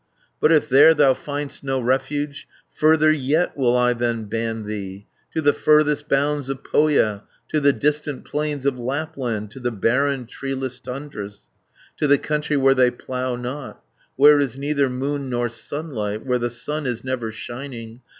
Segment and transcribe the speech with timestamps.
[0.39, 5.43] "But if there thou find'st no refuge, Further yet will I then ban thee, To
[5.43, 10.25] the furthest bounds of Pohja, To the distant plains of Lapland, 410 To the barren
[10.25, 11.43] treeless tundras,
[11.97, 13.79] To the country where they plough not,
[14.15, 18.01] Where is neither moon nor sunlight, Where the sun is never shining.